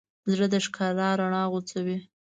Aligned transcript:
زړه 0.31 0.47
د 0.53 0.55
ښکلا 0.65 1.09
رڼا 1.19 1.43
غځوي. 1.51 1.97